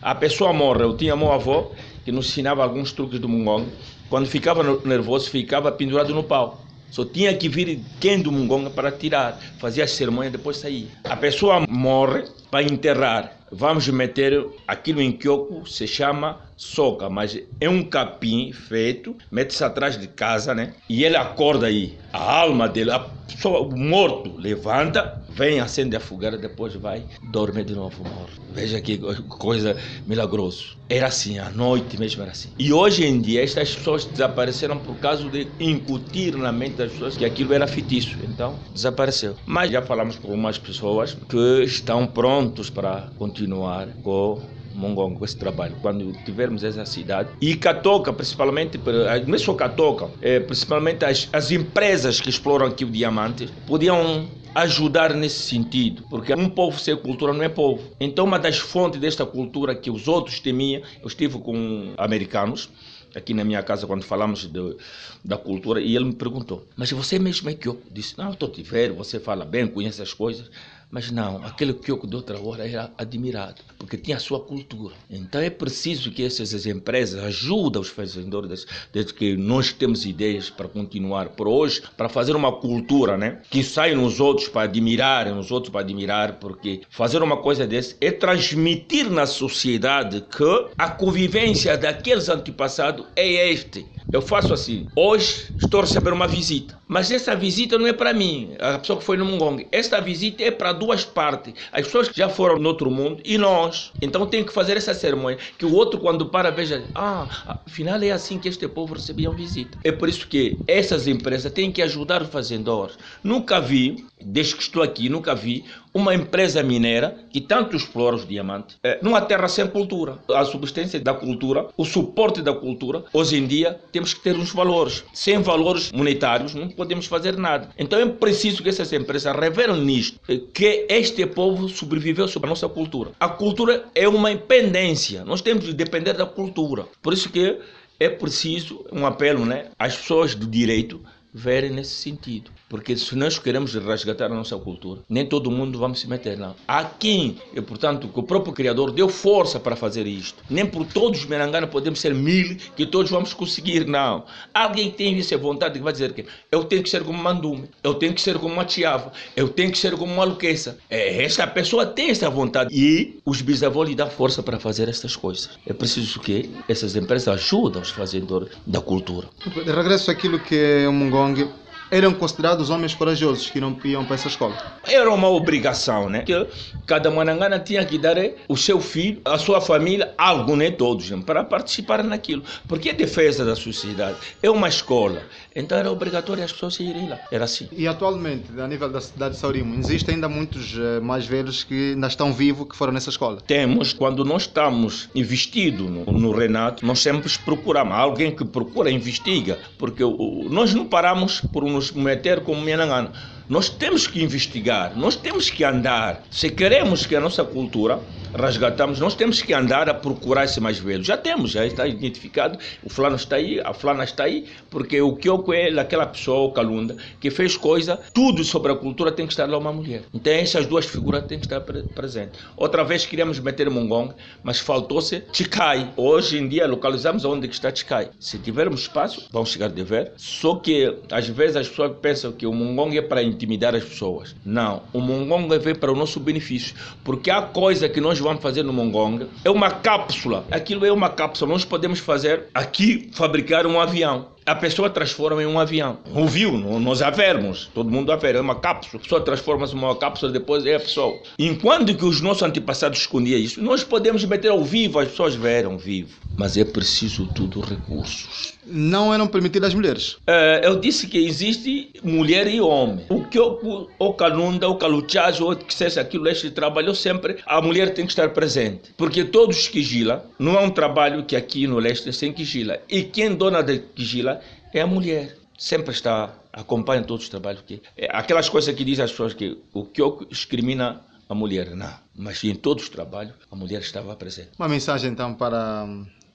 [0.00, 0.84] A pessoa morre.
[0.84, 1.72] Eu tinha meu avô
[2.04, 3.66] que nos ensinava alguns truques do Mungong.
[4.08, 6.64] Quando ficava nervoso, ficava pendurado no pau.
[6.90, 9.38] Só tinha que vir quem do Mungong para tirar.
[9.58, 10.86] Fazia a cerimônia depois saía.
[11.04, 17.68] A pessoa morre para enterrar vamos meter aquilo em Kyoko, se chama soca, mas é
[17.68, 20.74] um capim feito, mete-se atrás de casa, né?
[20.88, 21.98] E ele acorda aí.
[22.12, 27.64] A alma dele, a pessoa, o morto, levanta, vem, acende a fogueira, depois vai, dorme
[27.64, 28.40] de novo morto.
[28.52, 28.98] Veja que
[29.28, 29.76] coisa
[30.06, 30.62] milagrosa.
[30.88, 32.50] Era assim, à noite mesmo era assim.
[32.58, 37.16] E hoje em dia, estas pessoas desapareceram por causa de incutir na mente das pessoas
[37.16, 38.18] que aquilo era fictício.
[38.22, 39.34] Então, desapareceu.
[39.46, 44.42] Mas já falamos com umas pessoas que estão prontos para continuar com
[44.74, 47.30] Mongongo com esse trabalho, quando tivermos essa cidade.
[47.40, 48.78] E Catoca, principalmente,
[49.26, 54.28] não é só Catoca, é, principalmente as, as empresas que exploram aqui o diamante, podiam
[54.54, 57.82] ajudar nesse sentido, porque um povo sem cultura não é povo.
[57.98, 62.68] Então, uma das fontes desta cultura que os outros temiam, eu estive com americanos
[63.14, 64.76] aqui na minha casa quando falamos de,
[65.24, 68.48] da cultura e ele me perguntou: Mas você mesmo é que eu disse: Não, estou
[68.48, 70.50] te vendo, você fala bem, conhece as coisas.
[70.92, 74.94] Mas não, aquele Kyoko de outra hora era admirado, porque tinha a sua cultura.
[75.08, 80.68] Então é preciso que essas empresas ajudem os fazendores, desde que nós temos ideias para
[80.68, 83.40] continuar por hoje, para fazer uma cultura, né?
[83.50, 87.96] Que sai nos outros para admirar, nos outros para admirar, porque fazer uma coisa dessa
[87.98, 93.86] é transmitir na sociedade que a convivência daqueles antepassados é este.
[94.12, 94.86] Eu faço assim.
[94.94, 96.78] Hoje estou a receber uma visita.
[96.86, 99.66] Mas essa visita não é para mim, a pessoa que foi no Mungong.
[99.72, 101.54] Esta visita é para duas partes.
[101.72, 103.90] As pessoas que já foram no outro mundo e nós.
[104.02, 105.38] Então tem que fazer essa cerimônia.
[105.56, 107.26] Que o outro, quando para, veja: ah,
[107.66, 109.78] afinal é assim que este povo recebia uma visita.
[109.82, 112.98] É por isso que essas empresas têm que ajudar os fazendores.
[113.24, 118.26] Nunca vi, desde que estou aqui, nunca vi uma empresa mineira que tanto explora os
[118.26, 120.18] diamantes é, numa terra sem cultura.
[120.30, 124.52] A subsistência da cultura, o suporte da cultura, hoje em dia temos que ter uns
[124.52, 125.04] valores.
[125.12, 127.68] Sem valores monetários não podemos fazer nada.
[127.78, 130.18] Então é preciso que essas empresas revelam nisto,
[130.52, 133.10] que este povo sobreviveu sobre a nossa cultura.
[133.20, 136.86] A cultura é uma pendência, nós temos de depender da cultura.
[137.02, 137.58] Por isso que
[137.98, 141.00] é preciso um apelo né, às pessoas do direito
[141.32, 142.50] verem nesse sentido.
[142.72, 146.54] Porque se nós queremos resgatar a nossa cultura, nem todo mundo vamos se meter lá.
[146.66, 150.42] Há quem, e portanto, que o próprio Criador deu força para fazer isto.
[150.48, 154.24] Nem por todos os Merangana podemos ser mil que todos vamos conseguir, não.
[154.54, 157.92] Alguém tem essa vontade que vai dizer que eu tenho que ser como Mandume, eu
[157.92, 160.78] tenho que ser como uma Tiava, eu tenho que ser como uma Luqueça.
[160.88, 165.14] É, esta pessoa tem essa vontade e os bisavós lhe dão força para fazer estas
[165.14, 165.50] coisas.
[165.66, 169.28] É preciso que essas empresas ajudem os fazedores da cultura.
[169.44, 171.52] De regresso àquilo que é o Mungong,
[171.92, 174.56] eram considerados homens corajosos que não iam para essa escola.
[174.88, 176.22] Era uma obrigação, né?
[176.22, 176.46] Que
[176.86, 178.16] cada manangana tinha que dar
[178.48, 181.22] o seu filho, a sua família, algo, nem todos, né?
[181.24, 182.42] para participar naquilo.
[182.66, 184.16] Porque é defesa da sociedade.
[184.42, 185.22] É uma escola.
[185.54, 187.18] Então era obrigatório as pessoas irem lá.
[187.30, 187.68] Era assim.
[187.72, 191.92] E atualmente, a nível da cidade de Saurimo, existem ainda muitos uh, mais velhos que
[191.92, 193.38] ainda estão vivos que foram nessa escola?
[193.46, 193.92] Temos.
[193.92, 197.92] Quando nós estamos investidos no, no, Renato, nós sempre procuramos.
[197.94, 199.58] Alguém que procura, investiga.
[199.76, 203.12] Porque o, nós não paramos por nos meter como Mianangana.
[203.52, 206.24] Nós temos que investigar, nós temos que andar.
[206.30, 208.00] Se queremos que a nossa cultura
[208.34, 211.04] resgatamos, nós temos que andar a procurar esse mais velho.
[211.04, 212.58] Já temos, já está identificado.
[212.82, 216.52] O fulano está aí, a fulana está aí, porque o Kyoko é aquela pessoa, o
[216.52, 220.02] Kalunda, que fez coisa, tudo sobre a cultura tem que estar lá uma mulher.
[220.14, 222.40] Então essas duas figuras têm que estar pre presentes.
[222.56, 225.92] Outra vez queríamos meter Mongong, mas faltou-se Chikai.
[225.96, 228.08] Hoje em dia localizamos onde está Chikai.
[228.18, 230.12] Se tivermos espaço, vamos chegar de ver.
[230.16, 234.34] Só que às vezes as pessoas pensam que o Mongong é para intimidar as pessoas.
[234.44, 238.62] Não, o Mongong vem para o nosso benefício, porque há coisa que nós vamos fazer
[238.62, 240.44] no Mongong é uma cápsula.
[240.50, 241.52] Aquilo é uma cápsula.
[241.52, 245.98] Nós podemos fazer aqui fabricar um avião a pessoa transforma em um avião.
[246.14, 246.52] Ouviu?
[246.52, 247.70] Nós já vermos.
[247.74, 248.34] Todo mundo a ver.
[248.34, 249.00] É uma cápsula.
[249.00, 251.18] A pessoa transforma-se em uma cápsula, depois é a pessoa.
[251.38, 255.76] Enquanto que os nossos antepassados escondiam isso, nós podemos meter ao vivo, as pessoas verem
[255.76, 256.10] vivo.
[256.36, 258.54] Mas é preciso tudo recursos.
[258.64, 260.12] Não eram permitidas as mulheres?
[260.12, 263.04] Uh, eu disse que existe mulher e homem.
[263.08, 267.60] O que o, o calunda, o caluchage, ou que seja aquilo, este trabalho, sempre a
[267.60, 268.92] mulher tem que estar presente.
[268.96, 272.80] Porque todos que gila, não é um trabalho que aqui no leste sem que gila.
[272.88, 274.31] E quem dona de que gila
[274.72, 275.36] é a mulher.
[275.58, 277.62] Sempre está, acompanha todos os trabalhos.
[277.62, 281.94] Que, é aquelas coisas que dizem as pessoas que o que discrimina a mulher, não.
[282.14, 284.50] Mas em todos os trabalhos, a mulher estava presente.
[284.58, 285.86] Uma mensagem então para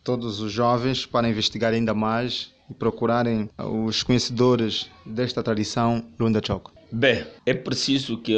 [0.03, 6.73] todos os jovens para investigar ainda mais e procurarem os conhecedores desta tradição Lunda Choco?
[6.91, 8.33] Bem, é preciso que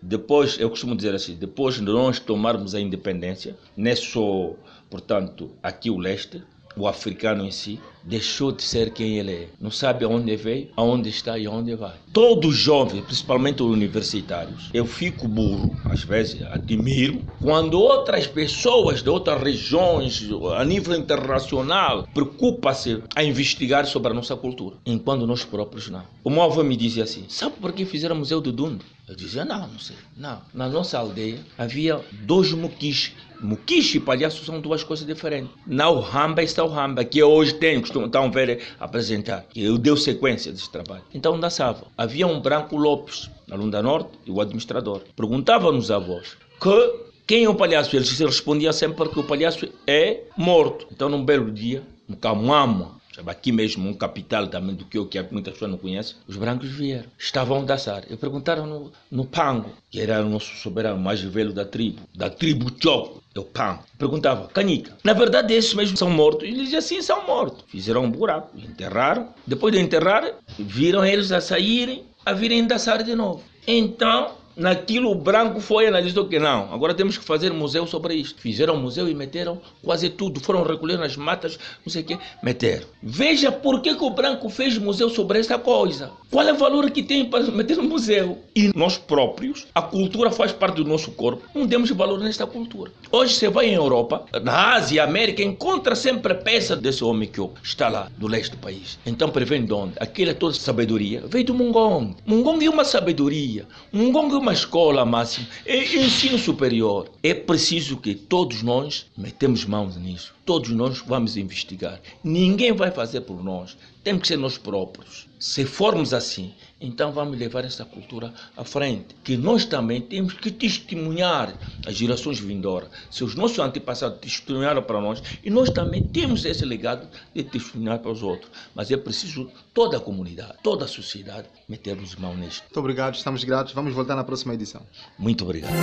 [0.00, 4.54] depois, eu costumo dizer assim, depois de nós tomarmos a independência, não é só,
[4.88, 6.42] portanto, aqui o leste,
[6.76, 9.48] o africano em si, deixou de ser quem ele é.
[9.60, 11.94] Não sabe aonde veio, aonde está e aonde vai.
[12.12, 19.02] Todos os jovens, principalmente os universitários, eu fico burro, às vezes admiro, quando outras pessoas
[19.02, 25.44] de outras regiões, a nível internacional, preocupam-se a investigar sobre a nossa cultura, enquanto nós
[25.44, 26.04] próprios não.
[26.24, 28.84] O meu avô me dizia assim: sabe por que fizeram o Museu do Dundo?
[29.08, 29.96] Eu dizia: não, não sei.
[30.16, 30.40] Não.
[30.54, 35.50] Na nossa aldeia havia dois muquiches Muquiche e palhaço são duas coisas diferentes.
[35.66, 39.44] Na Uhamba está o Hamba, que hoje costumam estão ver apresentar.
[39.54, 41.02] Eu deu sequência desse trabalho.
[41.14, 41.86] Então dançava.
[41.96, 45.02] Havia um Branco Lopes, na Lunda Norte, e o administrador.
[45.16, 47.94] Perguntavam nos avós que quem é o palhaço?
[47.94, 50.86] Eles respondiam sempre que o palhaço é morto.
[50.90, 51.82] Então num belo dia,
[52.20, 56.16] camamo, Sabe, aqui mesmo, um capital também do que eu, que muitas pessoas não conhecem,
[56.28, 58.04] os brancos vieram, estavam a dançar.
[58.08, 62.30] E perguntaram no, no Pango, que era o nosso soberano mais velho da tribo, da
[62.30, 63.84] tribo Choco, é o Pango.
[63.96, 66.48] Perguntava, Canica, na verdade esses mesmos são mortos?
[66.48, 67.64] Eles diziam, sim, são mortos.
[67.68, 69.28] Fizeram um buraco, enterraram.
[69.46, 70.24] Depois de enterrar,
[70.58, 73.42] viram eles a saírem, a virem dançar de novo.
[73.66, 78.40] Então, naquilo o branco foi analisou que não, agora temos que fazer museu sobre isto.
[78.40, 82.86] Fizeram museu e meteram quase tudo, foram recolher nas matas, não sei o que, meteram.
[83.02, 86.12] Veja por que, que o branco fez museu sobre esta coisa.
[86.30, 88.38] Qual é o valor que tem para meter no museu?
[88.54, 92.92] E nós próprios, a cultura faz parte do nosso corpo, não demos valor nesta cultura.
[93.10, 97.88] Hoje você vai em Europa, na Ásia, América, encontra sempre peça desse homem que está
[97.88, 98.98] lá, do leste do país.
[99.06, 99.94] Então prevém de onde?
[99.98, 101.24] Aquilo é toda sabedoria.
[101.26, 102.14] Veio do Mungong.
[102.26, 103.66] Mungong é uma sabedoria.
[103.92, 105.46] Mungong é uma escola máxima.
[105.64, 107.10] É ensino superior.
[107.22, 110.34] É preciso que todos nós metemos mãos nisso.
[110.44, 112.00] Todos nós vamos investigar.
[112.22, 113.76] Ninguém vai fazer por nós.
[114.02, 115.28] Temos que ser nós próprios.
[115.38, 119.14] Se formos assim, então vamos levar essa cultura à frente.
[119.22, 121.54] Que nós também temos que testemunhar
[121.86, 122.88] as gerações vindouras.
[123.10, 127.98] Se os nossos antepassados testemunharam para nós, e nós também temos esse legado de testemunhar
[127.98, 128.50] para os outros.
[128.74, 132.62] Mas é preciso toda a comunidade, toda a sociedade metermos mão nisto.
[132.64, 133.72] Muito obrigado, estamos gratos.
[133.72, 134.82] Vamos voltar na próxima edição.
[135.18, 135.74] Muito obrigado.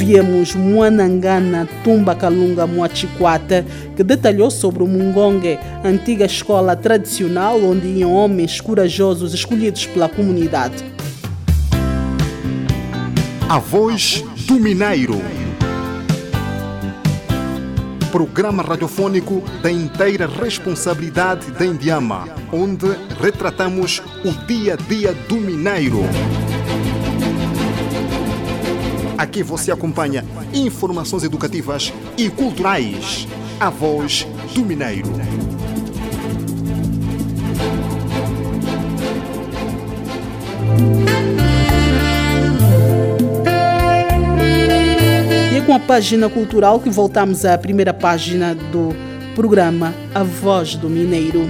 [0.00, 8.10] Ouvíamos Muanangana Tumba Kalunga Moachikwata, que detalhou sobre o Mungongue, antiga escola tradicional onde iam
[8.10, 10.82] homens corajosos escolhidos pela comunidade.
[13.46, 15.20] A voz do Mineiro.
[18.10, 22.86] Programa radiofônico da inteira responsabilidade da Indiama, onde
[23.20, 26.00] retratamos o dia a dia do Mineiro.
[29.20, 33.28] Aqui você acompanha informações educativas e culturais.
[33.60, 35.10] A voz do Mineiro.
[45.52, 48.96] E é com a página cultural que voltamos à primeira página do
[49.34, 51.40] programa A Voz do Mineiro.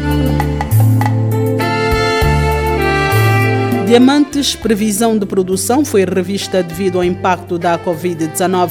[3.90, 8.70] Diamantes, previsão de produção foi revista devido ao impacto da Covid-19.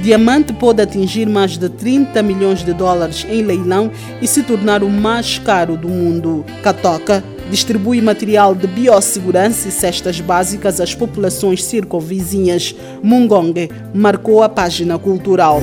[0.00, 3.90] Diamante pode atingir mais de 30 milhões de dólares em leilão
[4.22, 6.46] e se tornar o mais caro do mundo.
[6.62, 12.74] Catoca distribui material de biossegurança e cestas básicas às populações circunvizinhas.
[13.02, 15.60] Mungongue marcou a página cultural.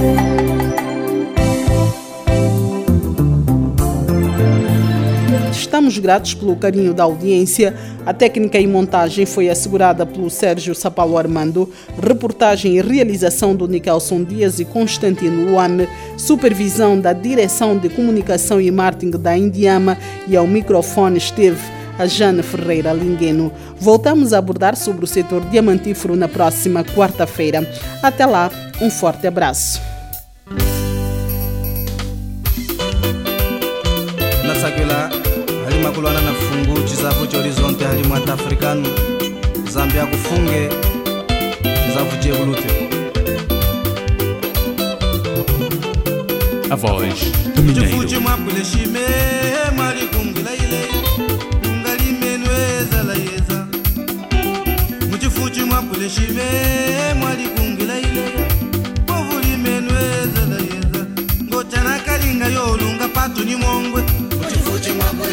[5.72, 7.74] Estamos gratos pelo carinho da audiência.
[8.06, 14.22] A técnica e montagem foi assegurada pelo Sérgio Sapalo Armando, reportagem e realização do Nikelson
[14.22, 19.98] Dias e Constantino Luane, supervisão da Direção de Comunicação e Marketing da Indiama
[20.28, 21.62] e ao microfone esteve
[21.98, 23.50] a Jane Ferreira Lingueno.
[23.80, 27.66] Voltamos a abordar sobre o setor diamantífero na próxima quarta-feira.
[28.04, 28.52] Até lá,
[28.82, 29.80] um forte abraço.
[35.84, 38.88] Makulwana na fungu chizavu cha horizonte hali mwata africano
[39.70, 40.70] zambia kufunge
[41.64, 42.68] chizavu chebulute
[46.70, 47.92] A voz do Mineiro.
[62.06, 64.04] kalinga yolunga patu ni mongwe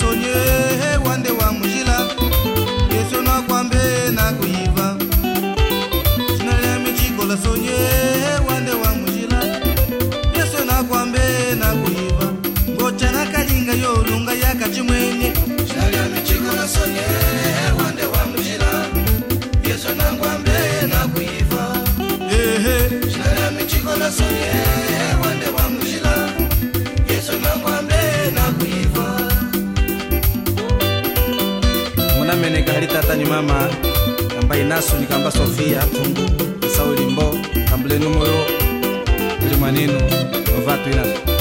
[0.00, 0.34] sonye
[1.06, 2.06] wande wa muzhila
[2.94, 3.76] yesonwa kwambe
[4.14, 4.96] na kuyiva
[6.36, 7.72] zina lya michikola sonye
[8.48, 9.44] wande wa muzhila
[10.36, 11.18] yesonwa kwambe
[11.58, 12.32] na kuyiva
[12.70, 15.32] ngochana kalinga yolunga yakachimwenye
[15.68, 17.02] zina lya michikola sonye
[17.84, 18.86] wande wa muzhila
[19.68, 21.76] yesonwa kwambe na kuyiva
[22.30, 22.88] ehe.
[22.88, 24.52] Zina lya michikola sonye
[33.08, 33.68] satani mama
[34.34, 36.30] kamba inasu nikamba sofia tungu
[36.76, 37.34] saulimbo
[37.70, 38.44] kambuleni umoyo
[39.46, 40.00] uli mwaninu
[40.58, 41.37] ovatu inasu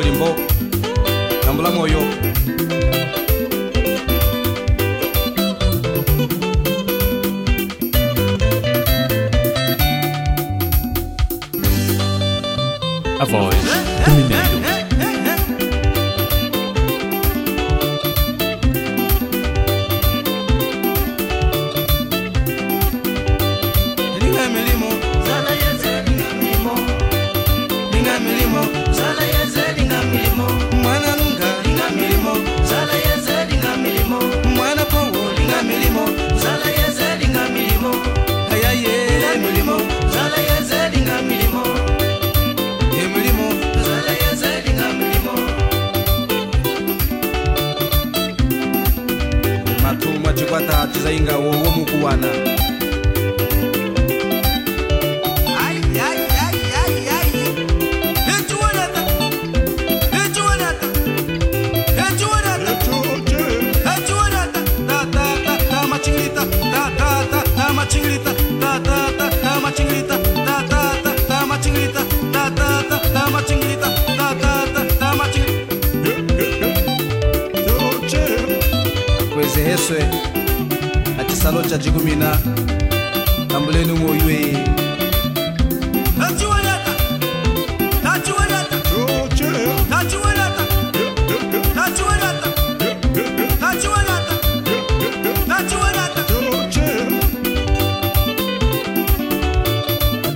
[0.00, 0.36] ulimbo
[1.46, 2.00] na mbula moyo
[79.80, 80.04] yeswe
[81.20, 82.36] atisalo caci kumina
[83.48, 84.40] tambuleni moyu e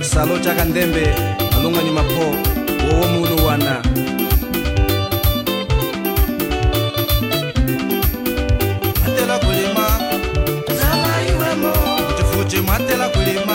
[0.01, 1.05] salo cakandembe
[1.55, 2.44] alung'wani mapoo
[12.55, 13.54] jumate la kulima